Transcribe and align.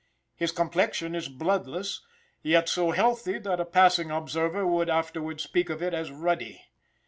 His 0.35 0.51
complexion 0.51 1.13
is 1.13 1.29
bloodless, 1.29 2.01
yet 2.41 2.67
so 2.67 2.89
healthy 2.89 3.37
that 3.37 3.59
a 3.59 3.65
passing 3.65 4.09
observer 4.09 4.65
would 4.65 4.89
afterward 4.89 5.39
speak 5.39 5.69
of 5.69 5.83
it 5.83 5.93
as 5.93 6.09
ruddy. 6.09 6.65